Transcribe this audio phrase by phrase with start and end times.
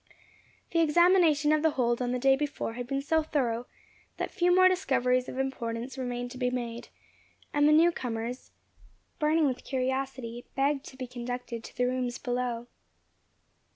[0.71, 3.67] The examination of the hold on the day before had been so thorough,
[4.17, 6.87] that few more discoveries of importance remained to be made;
[7.53, 8.49] and the new comers,
[9.19, 12.65] burning with curiosity, begged to be conducted to the rooms below.